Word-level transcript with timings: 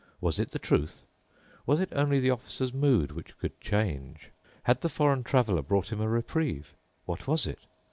Was 0.19 0.39
it 0.39 0.49
the 0.49 0.57
truth? 0.57 1.03
Was 1.67 1.79
it 1.79 1.93
only 1.95 2.19
the 2.19 2.31
Officer's 2.31 2.73
mood, 2.73 3.11
which 3.11 3.37
could 3.37 3.61
change? 3.61 4.31
Had 4.63 4.81
the 4.81 4.89
foreign 4.89 5.23
Traveler 5.23 5.61
brought 5.61 5.91
him 5.91 6.01
a 6.01 6.09
reprieve? 6.09 6.73
What 7.05 7.27
was 7.27 7.45
it? 7.45 7.59